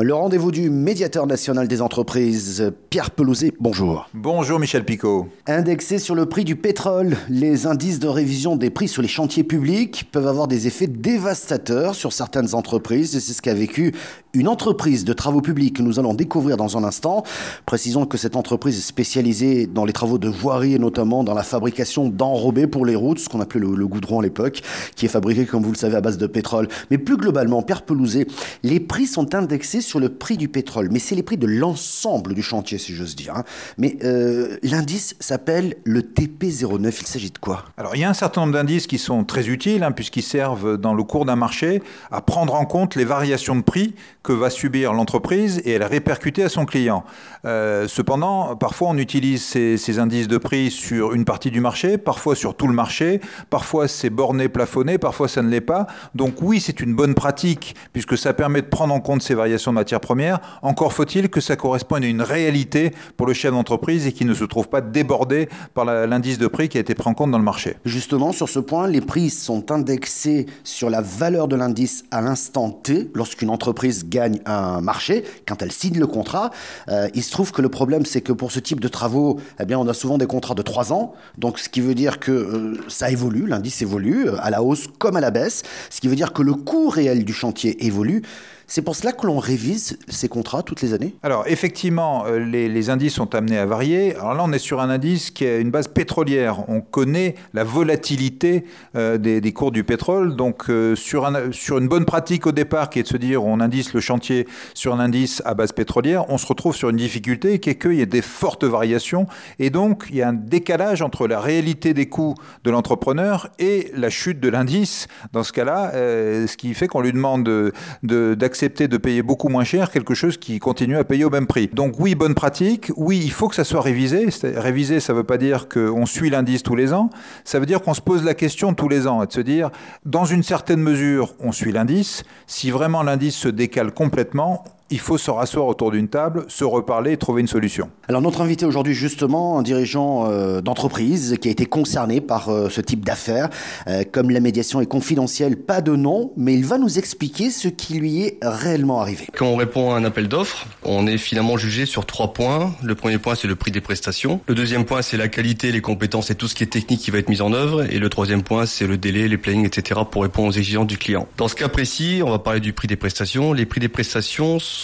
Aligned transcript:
Le 0.00 0.14
rendez-vous 0.14 0.52
du 0.52 0.70
médiateur 0.70 1.26
national 1.26 1.66
des 1.66 1.82
entreprises, 1.82 2.72
Pierre 2.88 3.10
Pelouzet, 3.10 3.52
bonjour. 3.58 4.08
Bonjour 4.14 4.60
Michel 4.60 4.84
Picot. 4.84 5.26
Indexé 5.48 5.98
sur 5.98 6.14
le 6.14 6.26
prix 6.26 6.44
du 6.44 6.54
pétrole, 6.54 7.16
les 7.28 7.66
indices 7.66 7.98
de 7.98 8.06
révision 8.06 8.54
des 8.54 8.70
prix 8.70 8.86
sur 8.86 9.02
les 9.02 9.08
chantiers 9.08 9.42
publics 9.42 10.08
peuvent 10.12 10.28
avoir 10.28 10.46
des 10.46 10.68
effets 10.68 10.86
dévastateurs 10.86 11.96
sur 11.96 12.12
certaines 12.12 12.54
entreprises 12.54 13.18
c'est 13.18 13.32
ce 13.32 13.42
qu'a 13.42 13.54
vécu 13.54 13.92
une 14.34 14.48
entreprise 14.48 15.04
de 15.04 15.12
travaux 15.12 15.40
publics 15.40 15.76
que 15.76 15.82
nous 15.82 15.98
allons 15.98 16.14
découvrir 16.14 16.56
dans 16.56 16.76
un 16.76 16.84
instant. 16.84 17.22
Précisons 17.66 18.06
que 18.06 18.18
cette 18.18 18.36
entreprise 18.36 18.78
est 18.78 18.82
spécialisée 18.82 19.66
dans 19.66 19.84
les 19.84 19.92
travaux 19.92 20.18
de 20.18 20.28
voirie 20.28 20.74
et 20.74 20.78
notamment 20.78 21.24
dans 21.24 21.34
la 21.34 21.42
fabrication 21.42 22.08
d'enrobés 22.08 22.66
pour 22.66 22.84
les 22.84 22.94
routes, 22.94 23.18
ce 23.18 23.28
qu'on 23.28 23.40
appelait 23.40 23.60
le, 23.60 23.86
goudron 23.86 24.20
à 24.20 24.22
l'époque, 24.22 24.60
qui 24.96 25.06
est 25.06 25.08
fabriqué, 25.08 25.46
comme 25.46 25.62
vous 25.62 25.72
le 25.72 25.76
savez, 25.76 25.96
à 25.96 26.00
base 26.00 26.18
de 26.18 26.26
pétrole. 26.26 26.68
Mais 26.90 26.98
plus 26.98 27.16
globalement, 27.16 27.62
Pierre 27.62 27.82
Pelouzet, 27.82 28.26
les 28.62 28.80
prix 28.80 29.06
sont 29.06 29.34
indexés 29.34 29.80
sur 29.80 29.98
le 29.98 30.10
prix 30.10 30.36
du 30.36 30.48
pétrole, 30.48 30.88
mais 30.90 30.98
c'est 30.98 31.14
les 31.14 31.22
prix 31.22 31.38
de 31.38 31.46
l'ensemble 31.46 32.34
du 32.34 32.42
chantier, 32.42 32.78
si 32.78 32.94
j'ose 32.94 33.16
dire. 33.16 33.34
Hein. 33.34 33.44
Mais 33.78 33.96
euh, 34.04 34.58
l'indice 34.62 35.16
s'appelle 35.20 35.76
le 35.84 36.02
TP09. 36.02 36.94
Il 37.00 37.06
s'agit 37.06 37.30
de 37.30 37.38
quoi? 37.38 37.64
Alors, 37.76 37.96
il 37.96 38.00
y 38.00 38.04
a 38.04 38.10
un 38.10 38.14
certain 38.14 38.42
nombre 38.42 38.52
d'indices 38.52 38.86
qui 38.86 38.98
sont 38.98 39.24
très 39.24 39.48
utiles, 39.48 39.82
hein, 39.82 39.92
puisqu'ils 39.92 40.22
servent 40.22 40.76
dans 40.76 40.92
le 40.92 41.02
cours 41.02 41.24
d'un 41.24 41.36
marché 41.36 41.82
à 42.10 42.20
prendre 42.20 42.54
en 42.54 42.66
compte 42.66 42.94
les 42.94 43.04
variations 43.04 43.56
de 43.56 43.62
prix 43.62 43.94
va 44.32 44.50
subir 44.50 44.92
l'entreprise 44.92 45.60
et 45.64 45.78
les 45.78 45.84
répercuter 45.84 46.42
à 46.42 46.48
son 46.48 46.64
client. 46.64 47.04
Euh, 47.44 47.86
cependant, 47.88 48.56
parfois 48.56 48.88
on 48.88 48.98
utilise 48.98 49.44
ces, 49.44 49.76
ces, 49.76 49.98
indices 49.98 50.28
de 50.28 50.38
prix 50.38 50.70
sur 50.70 51.14
une 51.14 51.24
partie 51.24 51.50
du 51.50 51.60
marché, 51.60 51.98
parfois 51.98 52.34
sur 52.34 52.54
tout 52.54 52.66
le 52.66 52.74
marché, 52.74 53.20
parfois 53.50 53.88
c'est 53.88 54.10
borné, 54.10 54.48
plafonné, 54.48 54.98
parfois 54.98 55.28
ça 55.28 55.42
ne 55.42 55.48
l'est 55.48 55.60
pas. 55.60 55.86
Donc 56.14 56.42
oui, 56.42 56.60
c'est 56.60 56.80
une 56.80 56.94
bonne 56.94 57.14
pratique 57.14 57.74
puisque 57.92 58.18
ça 58.18 58.32
permet 58.34 58.62
de 58.62 58.66
prendre 58.66 58.94
en 58.94 59.00
compte 59.00 59.22
ces 59.22 59.34
variations 59.34 59.72
de 59.72 59.76
matières 59.76 60.00
premières. 60.00 60.40
Encore 60.62 60.92
faut-il 60.92 61.28
que 61.28 61.40
ça 61.40 61.56
corresponde 61.56 62.04
à 62.04 62.06
une 62.06 62.22
réalité 62.22 62.92
pour 63.16 63.26
le 63.26 63.34
chef 63.34 63.52
d'entreprise 63.52 64.06
et 64.06 64.12
qu'il 64.12 64.26
ne 64.26 64.34
se 64.34 64.44
trouve 64.44 64.68
pas 64.68 64.80
débordé 64.80 65.48
par 65.74 65.84
l'indice 65.84 66.38
de 66.38 66.46
prix 66.46 66.68
qui 66.68 66.78
a 66.78 66.80
été 66.80 66.94
pris 66.94 67.08
en 67.08 67.14
compte 67.14 67.30
dans 67.30 67.38
le 67.38 67.44
marché. 67.44 67.76
Justement, 67.84 68.32
sur 68.32 68.48
ce 68.48 68.58
point, 68.58 68.86
les 68.88 69.00
prix 69.00 69.30
sont 69.30 69.70
indexés 69.70 70.46
sur 70.64 70.90
la 70.90 71.00
valeur 71.00 71.48
de 71.48 71.56
l'indice 71.56 72.04
à 72.10 72.20
l'instant 72.20 72.70
T 72.70 73.10
lorsqu'une 73.14 73.50
entreprise 73.50 74.08
gagne 74.08 74.17
gagne 74.18 74.40
un 74.46 74.80
marché, 74.80 75.24
quand 75.46 75.62
elle 75.62 75.72
signe 75.72 75.98
le 75.98 76.06
contrat, 76.06 76.50
euh, 76.88 77.08
il 77.14 77.22
se 77.22 77.30
trouve 77.30 77.52
que 77.52 77.62
le 77.62 77.68
problème, 77.68 78.04
c'est 78.04 78.20
que 78.20 78.32
pour 78.32 78.50
ce 78.52 78.60
type 78.60 78.80
de 78.80 78.88
travaux, 78.88 79.38
eh 79.60 79.64
bien, 79.64 79.78
on 79.78 79.86
a 79.86 79.94
souvent 79.94 80.18
des 80.18 80.26
contrats 80.26 80.54
de 80.54 80.62
3 80.62 80.92
ans. 80.92 81.14
Donc, 81.36 81.58
ce 81.58 81.68
qui 81.68 81.80
veut 81.80 81.94
dire 81.94 82.18
que 82.18 82.32
euh, 82.32 82.80
ça 82.88 83.10
évolue, 83.10 83.46
l'indice 83.46 83.80
évolue, 83.82 84.28
euh, 84.28 84.36
à 84.40 84.50
la 84.50 84.62
hausse 84.62 84.86
comme 84.98 85.16
à 85.16 85.20
la 85.20 85.30
baisse. 85.30 85.62
Ce 85.90 86.00
qui 86.00 86.08
veut 86.08 86.16
dire 86.16 86.32
que 86.32 86.42
le 86.42 86.54
coût 86.54 86.88
réel 86.88 87.24
du 87.24 87.32
chantier 87.32 87.86
évolue. 87.86 88.22
C'est 88.70 88.82
pour 88.82 88.94
cela 88.94 89.12
que 89.12 89.26
l'on 89.26 89.38
révise 89.38 89.98
ces 90.08 90.28
contrats 90.28 90.62
toutes 90.62 90.82
les 90.82 90.92
années? 90.92 91.14
Alors 91.22 91.44
effectivement, 91.46 92.26
euh, 92.26 92.38
les, 92.38 92.90
indices 92.90 93.14
sont 93.14 93.34
amenés 93.34 93.56
à 93.56 93.64
varier. 93.64 94.14
Alors 94.16 94.34
là, 94.34 94.42
on 94.44 94.52
est 94.52 94.58
sur 94.58 94.82
un 94.82 94.90
indice 94.90 95.30
qui 95.30 95.46
a 95.46 95.56
une 95.56 95.70
base 95.70 95.88
pétrolière. 95.88 96.68
On 96.68 96.82
connaît 96.82 97.34
la 97.54 97.64
volatilité 97.64 98.66
euh, 98.94 99.16
des, 99.16 99.52
cours 99.54 99.72
du 99.72 99.84
pétrole. 99.84 100.36
Donc 100.36 100.68
euh, 100.68 100.94
sur, 100.94 101.24
un, 101.24 101.50
sur 101.50 101.78
une 101.78 101.88
bonne 101.88 102.04
pratique 102.04 102.46
au 102.46 102.52
départ, 102.52 102.90
qui 102.90 102.98
est 102.98 103.04
de 103.04 103.08
se 103.08 103.16
dire 103.16 103.42
on 103.42 103.58
indice 103.60 103.94
le 103.94 104.00
chantier 104.00 104.46
sur 104.74 104.94
un 104.94 105.00
indice 105.00 105.40
à 105.46 105.54
base 105.54 105.72
pétrolière, 105.72 106.26
on 106.28 106.36
se 106.36 106.46
retrouve 106.46 106.76
sur 106.76 106.90
une 106.90 106.98
difficulté 106.98 107.60
qui 107.60 107.70
est 107.70 107.78
qu'il 107.78 107.94
y 107.94 108.02
a 108.02 108.06
des 108.06 108.20
fortes 108.20 108.64
variations. 108.64 109.28
Et 109.58 109.70
donc 109.70 110.04
il 110.10 110.16
y 110.16 110.22
a 110.22 110.28
un 110.28 110.34
décalage 110.34 111.00
entre 111.00 111.26
la 111.26 111.40
réalité 111.40 111.94
des 111.94 112.10
coûts 112.10 112.34
de 112.64 112.70
l'entrepreneur 112.70 113.48
et 113.58 113.90
la 113.94 114.10
chute 114.10 114.40
de 114.40 114.50
l'indice. 114.50 115.08
Dans 115.32 115.42
ce 115.42 115.54
cas-là, 115.54 115.92
ce 115.94 116.56
qui 116.58 116.74
fait 116.74 116.86
qu'on 116.86 117.00
lui 117.00 117.14
demande 117.14 117.72
d'accéder 118.02 118.57
accepter 118.58 118.88
de 118.88 118.96
payer 118.96 119.22
beaucoup 119.22 119.48
moins 119.48 119.62
cher 119.62 119.88
quelque 119.92 120.14
chose 120.14 120.36
qui 120.36 120.58
continue 120.58 120.96
à 120.96 121.04
payer 121.04 121.24
au 121.24 121.30
même 121.30 121.46
prix. 121.46 121.70
Donc 121.72 121.94
oui, 122.00 122.16
bonne 122.16 122.34
pratique. 122.34 122.90
Oui, 122.96 123.20
il 123.22 123.30
faut 123.30 123.46
que 123.46 123.54
ça 123.54 123.62
soit 123.62 123.80
révisé. 123.80 124.26
Révisé, 124.56 124.98
ça 124.98 125.12
ne 125.12 125.18
veut 125.18 125.22
pas 125.22 125.38
dire 125.38 125.68
qu'on 125.68 126.06
suit 126.06 126.28
l'indice 126.28 126.64
tous 126.64 126.74
les 126.74 126.92
ans. 126.92 127.08
Ça 127.44 127.60
veut 127.60 127.66
dire 127.66 127.80
qu'on 127.80 127.94
se 127.94 128.00
pose 128.00 128.24
la 128.24 128.34
question 128.34 128.74
tous 128.74 128.88
les 128.88 129.06
ans 129.06 129.22
et 129.22 129.28
de 129.28 129.32
se 129.32 129.40
dire, 129.40 129.70
dans 130.04 130.24
une 130.24 130.42
certaine 130.42 130.80
mesure, 130.80 131.36
on 131.38 131.52
suit 131.52 131.70
l'indice. 131.70 132.24
Si 132.48 132.72
vraiment 132.72 133.04
l'indice 133.04 133.36
se 133.36 133.46
décale 133.46 133.92
complètement, 133.92 134.64
il 134.90 134.98
faut 134.98 135.18
se 135.18 135.30
rasseoir 135.30 135.66
autour 135.66 135.90
d'une 135.90 136.08
table, 136.08 136.46
se 136.48 136.64
reparler 136.64 137.12
et 137.12 137.16
trouver 137.16 137.40
une 137.40 137.48
solution. 137.48 137.90
Alors 138.08 138.22
notre 138.22 138.40
invité 138.40 138.64
aujourd'hui 138.64 138.94
justement, 138.94 139.58
un 139.58 139.62
dirigeant 139.62 140.30
euh, 140.30 140.60
d'entreprise 140.60 141.36
qui 141.40 141.48
a 141.48 141.50
été 141.50 141.66
concerné 141.66 142.20
par 142.20 142.48
euh, 142.48 142.68
ce 142.70 142.80
type 142.80 143.04
d'affaires. 143.04 143.50
Euh, 143.86 144.04
comme 144.10 144.30
la 144.30 144.40
médiation 144.40 144.80
est 144.80 144.86
confidentielle, 144.86 145.56
pas 145.56 145.80
de 145.80 145.94
nom, 145.94 146.32
mais 146.36 146.54
il 146.54 146.64
va 146.64 146.78
nous 146.78 146.98
expliquer 146.98 147.50
ce 147.50 147.68
qui 147.68 147.94
lui 147.94 148.22
est 148.22 148.38
réellement 148.42 149.00
arrivé. 149.00 149.26
Quand 149.36 149.46
on 149.46 149.56
répond 149.56 149.92
à 149.92 149.96
un 149.96 150.04
appel 150.04 150.28
d'offres, 150.28 150.66
on 150.84 151.06
est 151.06 151.18
finalement 151.18 151.58
jugé 151.58 151.84
sur 151.84 152.06
trois 152.06 152.32
points. 152.32 152.72
Le 152.82 152.94
premier 152.94 153.18
point, 153.18 153.34
c'est 153.34 153.48
le 153.48 153.56
prix 153.56 153.70
des 153.70 153.80
prestations. 153.80 154.40
Le 154.46 154.54
deuxième 154.54 154.84
point, 154.84 155.02
c'est 155.02 155.16
la 155.16 155.28
qualité, 155.28 155.70
les 155.70 155.80
compétences 155.82 156.30
et 156.30 156.34
tout 156.34 156.48
ce 156.48 156.54
qui 156.54 156.62
est 156.62 156.68
technique 156.68 157.00
qui 157.00 157.10
va 157.10 157.18
être 157.18 157.28
mis 157.28 157.42
en 157.42 157.52
œuvre. 157.52 157.84
Et 157.92 157.98
le 157.98 158.08
troisième 158.08 158.42
point, 158.42 158.64
c'est 158.64 158.86
le 158.86 158.96
délai, 158.96 159.28
les 159.28 159.38
plannings, 159.38 159.66
etc. 159.66 160.00
pour 160.10 160.22
répondre 160.22 160.48
aux 160.48 160.52
exigences 160.58 160.86
du 160.86 160.96
client. 160.96 161.26
Dans 161.36 161.48
ce 161.48 161.54
cas 161.54 161.68
précis, 161.68 162.22
on 162.24 162.30
va 162.30 162.38
parler 162.38 162.60
du 162.60 162.72
prix 162.72 162.88
des 162.88 162.96
prestations. 162.96 163.52
Les 163.52 163.66
prix 163.66 163.80
des 163.80 163.88
prestations 163.88 164.58
sont 164.58 164.77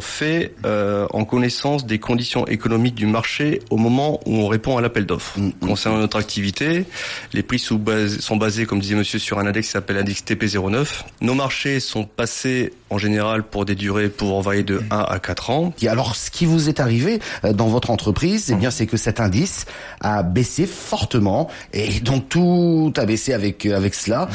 faits 0.00 0.54
euh, 0.64 1.06
en 1.12 1.24
connaissance 1.24 1.86
des 1.86 1.98
conditions 1.98 2.46
économiques 2.46 2.94
du 2.94 3.06
marché 3.06 3.60
au 3.70 3.76
moment 3.76 4.20
où 4.26 4.36
on 4.36 4.46
répond 4.46 4.76
à 4.76 4.80
l'appel 4.80 5.06
d'offres. 5.06 5.38
Mm, 5.38 5.46
mm. 5.46 5.52
Concernant 5.66 5.98
notre 5.98 6.18
activité, 6.18 6.84
les 7.32 7.42
prix 7.42 7.58
sont 7.58 7.76
basés, 7.76 8.20
sont 8.20 8.36
basés, 8.36 8.66
comme 8.66 8.80
disait 8.80 8.94
monsieur, 8.94 9.18
sur 9.18 9.38
un 9.38 9.46
index 9.46 9.66
qui 9.66 9.72
s'appelle 9.72 9.96
index 9.96 10.22
TP09. 10.24 10.86
Nos 11.20 11.34
marchés 11.34 11.80
sont 11.80 12.04
passés 12.04 12.72
en 12.90 12.98
général 12.98 13.42
pour 13.42 13.64
des 13.64 13.74
durées 13.74 14.08
pouvant 14.08 14.40
varier 14.40 14.62
de 14.62 14.82
1 14.90 14.98
à 14.98 15.18
4 15.18 15.50
ans. 15.50 15.72
Et 15.82 15.88
alors, 15.88 16.16
ce 16.16 16.30
qui 16.30 16.46
vous 16.46 16.68
est 16.68 16.80
arrivé 16.80 17.20
euh, 17.44 17.52
dans 17.52 17.68
votre 17.68 17.90
entreprise, 17.90 18.50
eh 18.50 18.54
bien, 18.54 18.70
c'est 18.70 18.86
que 18.86 18.96
cet 18.96 19.20
indice 19.20 19.66
a 20.00 20.22
baissé 20.22 20.66
fortement 20.66 21.48
et 21.72 22.00
donc 22.00 22.28
tout 22.28 22.92
a 22.96 23.04
baissé 23.04 23.32
avec 23.32 23.66
euh, 23.66 23.76
avec 23.76 23.94
cela. 23.94 24.28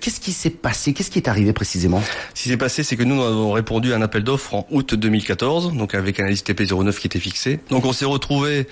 Qu'est-ce 0.00 0.20
qui 0.20 0.32
s'est 0.32 0.50
passé? 0.50 0.92
Qu'est-ce 0.92 1.10
qui 1.10 1.18
est 1.18 1.28
arrivé 1.28 1.52
précisément? 1.52 2.02
Ce 2.34 2.42
qui 2.44 2.48
s'est 2.48 2.56
passé, 2.56 2.82
c'est 2.82 2.96
que 2.96 3.02
nous, 3.02 3.16
nous 3.16 3.24
avons 3.24 3.52
répondu 3.52 3.92
à 3.92 3.96
un 3.96 4.02
appel 4.02 4.24
d'offres 4.24 4.55
en 4.56 4.66
août 4.70 4.94
2014, 4.94 5.74
donc 5.74 5.94
avec 5.94 6.20
un 6.20 6.26
indice 6.26 6.44
TP09 6.44 6.98
qui 6.98 7.06
était 7.06 7.20
fixé. 7.20 7.60
Donc 7.70 7.84
on 7.84 7.92
s'est 7.92 8.04
retrouvé 8.04 8.66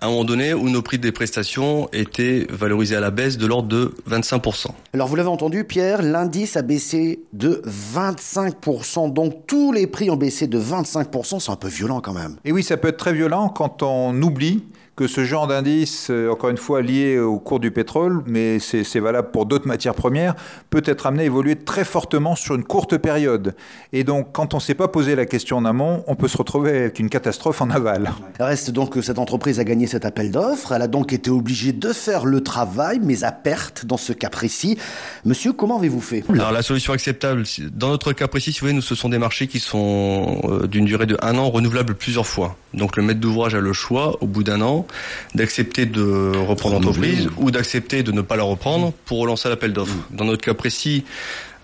à 0.00 0.06
un 0.06 0.10
moment 0.10 0.24
donné 0.24 0.54
où 0.54 0.68
nos 0.70 0.82
prix 0.82 0.98
des 0.98 1.12
prestations 1.12 1.88
étaient 1.92 2.46
valorisés 2.50 2.96
à 2.96 3.00
la 3.00 3.10
baisse 3.10 3.36
de 3.36 3.46
l'ordre 3.46 3.68
de 3.68 3.94
25%. 4.08 4.68
Alors 4.94 5.08
vous 5.08 5.16
l'avez 5.16 5.28
entendu 5.28 5.64
Pierre, 5.64 6.02
l'indice 6.02 6.56
a 6.56 6.62
baissé 6.62 7.20
de 7.32 7.62
25%, 7.94 9.12
donc 9.12 9.46
tous 9.46 9.72
les 9.72 9.86
prix 9.86 10.10
ont 10.10 10.16
baissé 10.16 10.46
de 10.46 10.58
25%, 10.58 11.40
c'est 11.40 11.50
un 11.50 11.56
peu 11.56 11.68
violent 11.68 12.00
quand 12.00 12.14
même. 12.14 12.36
Et 12.44 12.52
oui, 12.52 12.62
ça 12.62 12.76
peut 12.76 12.88
être 12.88 12.96
très 12.96 13.12
violent 13.12 13.48
quand 13.50 13.82
on 13.82 14.20
oublie 14.22 14.64
que 15.00 15.06
ce 15.06 15.24
genre 15.24 15.46
d'indice, 15.46 16.08
euh, 16.10 16.30
encore 16.30 16.50
une 16.50 16.58
fois 16.58 16.82
lié 16.82 17.18
au 17.18 17.38
cours 17.38 17.58
du 17.58 17.70
pétrole, 17.70 18.22
mais 18.26 18.58
c'est 18.58 19.00
valable 19.00 19.30
pour 19.30 19.46
d'autres 19.46 19.66
matières 19.66 19.94
premières, 19.94 20.34
peut 20.68 20.82
être 20.84 21.06
amené 21.06 21.22
à 21.22 21.24
évoluer 21.24 21.56
très 21.56 21.86
fortement 21.86 22.36
sur 22.36 22.54
une 22.54 22.64
courte 22.64 22.98
période. 22.98 23.54
Et 23.94 24.04
donc, 24.04 24.28
quand 24.32 24.52
on 24.52 24.58
ne 24.58 24.62
s'est 24.62 24.74
pas 24.74 24.88
posé 24.88 25.14
la 25.14 25.24
question 25.24 25.56
en 25.56 25.64
amont, 25.64 26.04
on 26.06 26.16
peut 26.16 26.28
se 26.28 26.36
retrouver 26.36 26.76
avec 26.76 26.98
une 26.98 27.08
catastrophe 27.08 27.62
en 27.62 27.70
aval. 27.70 28.12
Il 28.38 28.42
reste 28.42 28.72
donc 28.72 28.92
que 28.92 29.00
cette 29.00 29.18
entreprise 29.18 29.58
a 29.58 29.64
gagné 29.64 29.86
cet 29.86 30.04
appel 30.04 30.30
d'offres. 30.32 30.72
Elle 30.72 30.82
a 30.82 30.86
donc 30.86 31.14
été 31.14 31.30
obligée 31.30 31.72
de 31.72 31.94
faire 31.94 32.26
le 32.26 32.42
travail, 32.42 33.00
mais 33.02 33.24
à 33.24 33.32
perte 33.32 33.86
dans 33.86 33.96
ce 33.96 34.12
cas 34.12 34.28
précis. 34.28 34.76
Monsieur, 35.24 35.54
comment 35.54 35.78
avez-vous 35.78 36.02
fait? 36.02 36.24
Alors, 36.28 36.52
la 36.52 36.60
solution 36.60 36.92
acceptable, 36.92 37.44
dans 37.72 37.88
notre 37.88 38.12
cas 38.12 38.28
précis, 38.28 38.52
si 38.52 38.60
vous 38.60 38.66
voulez, 38.66 38.76
nous, 38.76 38.82
ce 38.82 38.94
sont 38.94 39.08
des 39.08 39.18
marchés 39.18 39.46
qui 39.46 39.60
sont 39.60 40.42
euh, 40.44 40.66
d'une 40.66 40.84
durée 40.84 41.06
de 41.06 41.16
un 41.22 41.38
an, 41.38 41.48
renouvelables 41.48 41.94
plusieurs 41.94 42.26
fois. 42.26 42.54
Donc, 42.74 42.98
le 42.98 43.02
maître 43.02 43.20
d'ouvrage 43.20 43.54
a 43.54 43.60
le 43.60 43.72
choix, 43.72 44.18
au 44.20 44.26
bout 44.26 44.44
d'un 44.44 44.60
an, 44.60 44.86
d'accepter 45.34 45.86
de 45.86 46.36
reprendre 46.36 46.76
l'entreprise 46.76 47.28
ou 47.36 47.50
d'accepter 47.50 48.02
de 48.02 48.12
ne 48.12 48.20
pas 48.20 48.36
la 48.36 48.42
reprendre 48.42 48.92
pour 49.04 49.18
relancer 49.18 49.48
l'appel 49.48 49.72
d'offres. 49.72 49.94
Mm. 49.94 50.16
Dans 50.16 50.24
notre 50.24 50.42
cas 50.42 50.54
précis, 50.54 51.04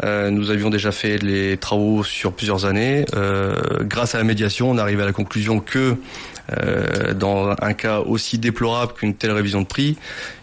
euh, 0.04 0.30
nous 0.30 0.50
avions 0.50 0.70
déjà 0.70 0.92
fait 0.92 1.18
les 1.18 1.56
travaux 1.56 2.04
sur 2.04 2.32
plusieurs 2.32 2.66
années. 2.66 3.06
Euh, 3.14 3.54
grâce 3.82 4.14
à 4.14 4.18
la 4.18 4.24
médiation, 4.24 4.70
on 4.70 4.78
arrive 4.78 5.00
à 5.00 5.06
la 5.06 5.12
conclusion 5.12 5.60
que 5.60 5.96
euh, 6.56 7.14
dans 7.14 7.54
un 7.60 7.72
cas 7.72 8.00
aussi 8.00 8.38
déplorable 8.38 8.92
qu'une 8.92 9.14
telle 9.14 9.32
révision 9.32 9.62
de 9.62 9.66
prix, 9.66 9.96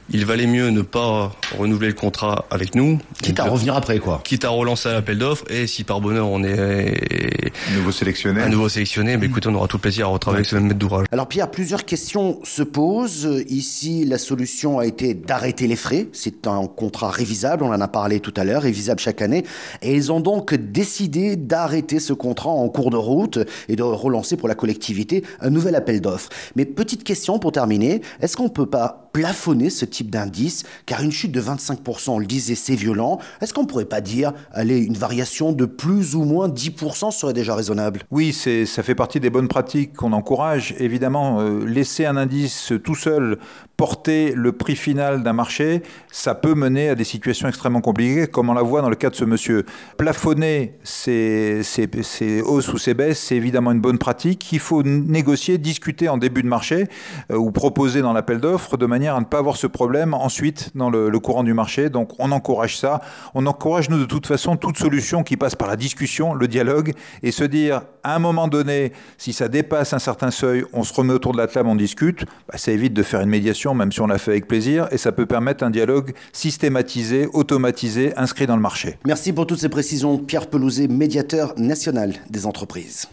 il 0.10 0.26
valait 0.26 0.48
mieux 0.48 0.70
ne 0.70 0.82
pas 0.82 1.32
renouveler 1.58 1.88
le 1.88 1.94
contrat 1.94 2.46
avec 2.52 2.76
nous. 2.76 3.00
Quitte 3.22 3.40
à 3.40 3.46
revenir 3.46 3.76
après, 3.76 4.00
quoi. 4.00 4.22
Quitte 4.24 4.46
à 4.46 4.50
relancer 4.50 4.90
l'appel 4.90 5.18
d'offres. 5.18 5.46
Et 5.50 5.68
si 5.68 5.84
par 5.84 6.02
bonheur 6.02 6.30
on 6.30 6.44
est 6.44 7.52
nouveau 7.76 7.92
sélectionné, 7.92 8.42
un 8.42 8.50
nouveau 8.50 8.70
sélectionné, 8.70 9.18
mais 9.18 9.28
écoutez, 9.28 9.50
on 9.50 9.56
aura 9.56 9.68
tout 9.68 9.80
plaisir 9.80 10.08
à 10.08 10.10
retravailler 10.10 10.40
avec 10.40 10.50
ce 10.50 10.56
même 10.56 10.66
maître 10.66 10.80
d'ouvrage. 10.80 11.06
Alors 11.12 11.28
Pierre, 11.28 11.50
plusieurs 11.50 11.86
questions 11.86 12.40
se 12.44 12.64
posent. 12.64 13.44
Ici, 13.48 14.06
la 14.06 14.18
solution 14.18 14.80
a 14.80 14.86
été 14.86 15.14
d'arrêter 15.14 15.68
les 15.68 15.76
frais. 15.76 16.08
C'est 16.12 16.48
un 16.48 16.68
contrat 16.68 17.10
révisable, 17.10 17.64
on 17.64 17.74
en 17.74 17.82
a 17.82 17.88
parlé 17.88 18.20
tout 18.20 18.34
à 18.38 18.44
l'heure, 18.44 18.64
révisable 18.64 19.00
chaque 19.00 19.22
année. 19.22 19.44
Et 19.82 19.94
ils 19.94 20.12
ont 20.12 20.20
donc 20.20 20.54
décidé 20.54 21.36
d'arrêter 21.36 22.00
ce 22.00 22.14
contrat 22.14 22.50
en 22.50 22.68
cours 22.70 22.90
de 22.90 22.98
route 22.98 23.40
et 23.70 23.76
de 23.76 23.84
relancer 23.84 24.38
pour 24.38 24.48
la 24.48 24.56
collectivité 24.56 25.24
un 25.40 25.50
nouvel 25.50 25.76
appel 25.76 26.02
d'offres. 26.02 26.30
Mais 26.56 26.66
petite 26.66 27.04
question 27.04 27.40
pour 27.40 27.52
terminer, 27.52 28.02
est-ce 28.22 28.38
qu'on 28.38 28.50
peut 28.50 28.66
pas 28.66 29.03
plafonner 29.14 29.70
ce 29.70 29.86
type 29.86 30.10
d'indice 30.10 30.64
Car 30.86 31.02
une 31.02 31.12
chute 31.12 31.32
de 31.32 31.42
25%, 31.42 32.10
on 32.10 32.20
le 32.20 32.26
disait, 32.26 32.56
c'est 32.56 32.76
violent. 32.76 33.20
Est-ce 33.40 33.54
qu'on 33.54 33.66
pourrait 33.66 33.86
pas 33.86 34.02
dire, 34.02 34.34
allez, 34.52 34.80
une 34.80 34.98
variation 34.98 35.54
de 35.54 35.66
plus 35.66 36.16
ou 36.16 36.24
moins 36.24 36.50
10% 36.50 37.12
serait 37.12 37.34
déjà 37.34 37.56
raisonnable? 37.56 38.02
Oui, 38.12 38.34
c'est, 38.34 38.66
ça 38.66 38.84
fait 38.84 38.96
partie 38.96 39.20
des 39.20 39.30
bonnes 39.30 39.48
pratiques 39.48 39.94
qu'on 39.94 40.12
encourage. 40.12 40.74
Évidemment, 40.80 41.40
euh, 41.40 41.64
laisser 41.66 42.06
un 42.06 42.18
indice 42.18 42.74
tout 42.84 42.96
seul 42.96 43.38
porter 43.78 44.34
le 44.36 44.52
prix 44.52 44.76
final 44.76 45.24
d'un 45.24 45.34
marché, 45.34 45.82
ça 46.12 46.36
peut 46.36 46.54
mener 46.54 46.90
à 46.90 46.96
des 46.96 47.04
situations 47.04 47.48
extrêmement 47.48 47.82
compliquées, 47.82 48.28
comme 48.28 48.50
on 48.50 48.54
la 48.54 48.62
voit 48.62 48.82
dans 48.82 48.90
le 48.90 48.96
cas 48.96 49.10
de 49.10 49.16
ce 49.16 49.26
monsieur. 49.26 49.66
Plafonner 49.98 50.76
ses, 50.84 51.62
ses, 51.64 52.42
hausses 52.42 52.72
ou 52.72 52.78
ses 52.78 52.94
baisses, 52.94 53.20
c'est 53.20 53.36
évidemment 53.36 53.72
une 53.72 53.82
bonne 53.82 53.98
pratique. 53.98 54.52
Il 54.54 54.60
faut 54.60 54.84
négocier, 54.84 55.58
discuter 55.58 56.08
en 56.08 56.18
début 56.18 56.44
de 56.44 56.48
marché 56.48 56.88
euh, 57.32 57.36
ou 57.36 57.52
proposer 57.52 58.02
dans 58.02 58.14
l'appel 58.14 58.40
d'offres 58.40 58.78
de 58.78 58.86
à 59.08 59.20
ne 59.20 59.26
pas 59.26 59.40
avoir 59.40 59.58
ce 59.58 59.68
problème 59.68 60.14
ensuite 60.14 60.72
dans 60.76 60.90
le, 60.90 61.10
le, 61.10 61.20
courant 61.20 61.44
du 61.44 61.54
marché. 61.54 61.90
Donc 61.90 62.12
on 62.20 62.32
encourage 62.32 62.78
ça. 62.78 63.02
On 63.34 63.46
encourage, 63.46 63.90
nous, 63.90 63.98
de 63.98 64.06
toute 64.06 64.28
façon, 64.28 64.58
toute 64.58 64.78
solution 64.78 65.24
qui 65.24 65.38
passe 65.38 65.56
par 65.56 65.68
la 65.68 65.76
discussion, 65.76 66.34
le 66.34 66.48
dialogue, 66.48 66.94
et 67.22 67.32
se 67.32 67.44
dire, 67.44 67.82
à 68.04 68.16
un 68.16 68.20
moment 68.20 68.48
donné, 68.48 68.92
si 69.18 69.34
ça 69.34 69.48
dépasse 69.48 69.94
un 69.94 70.00
certain 70.00 70.32
seuil, 70.32 70.66
on 70.74 70.84
se 70.84 70.94
remet 70.94 71.14
autour 71.14 71.32
de 71.32 71.38
la 71.38 71.48
table, 71.48 71.70
on 71.70 71.76
discute. 71.76 72.26
Bah, 72.48 72.58
ça 72.58 72.72
évite 72.72 72.94
de 72.94 73.04
faire 73.04 73.22
une 73.22 73.30
médiation 73.30 73.74
même 73.74 73.92
si 73.92 74.02
on 74.02 74.08
l'a 74.08 74.18
fait 74.18 74.32
avec 74.32 74.48
plaisir, 74.48 74.88
et 74.92 74.98
ça 74.98 75.12
peut 75.12 75.26
permettre 75.26 75.64
un 75.64 75.70
dialogue 75.70 76.14
systématisé, 76.32 77.28
automatisé, 77.34 78.14
inscrit 78.18 78.48
dans 78.48 78.56
le 78.56 78.62
marché. 78.62 78.98
Merci 79.06 79.34
pour 79.34 79.48
toutes 79.48 79.60
ces 79.60 79.70
précisions, 79.70 80.18
Pierre 80.18 80.48
Pelouzet, 80.48 80.88
médiateur 80.88 81.54
national 81.58 82.14
des 82.30 82.46
entreprises. 82.46 83.08